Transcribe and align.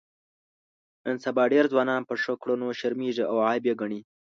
نن 1.05 1.15
سبا 1.25 1.43
ډېر 1.53 1.65
ځوانان 1.71 2.01
په 2.05 2.13
ښو 2.21 2.33
کړنو 2.43 2.67
شرمېږي 2.79 3.23
او 3.31 3.37
عیب 3.47 3.63
یې 3.69 3.73
ګڼي. 3.81 4.01